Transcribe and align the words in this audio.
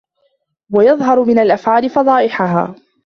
وَيُظْهِرُ 0.73 1.23
مِنْ 1.25 1.39
الْأَفْعَالِ 1.39 1.89
فَضَائِحَهَا 1.89 2.75